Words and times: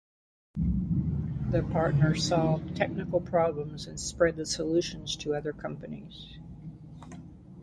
The 1.51 1.61
partners 1.61 2.27
solved 2.27 2.75
technical 2.75 3.19
problems 3.21 3.85
and 3.85 3.99
spread 3.99 4.35
the 4.35 4.47
solutions 4.47 5.15
to 5.17 5.35
other 5.35 5.53
companies. 5.53 6.39